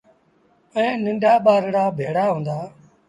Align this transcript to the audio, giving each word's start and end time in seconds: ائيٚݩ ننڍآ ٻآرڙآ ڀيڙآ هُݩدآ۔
ائيٚݩ 0.75 1.01
ننڍآ 1.03 1.33
ٻآرڙآ 1.45 1.83
ڀيڙآ 1.97 2.25
هُݩدآ۔ 2.31 2.57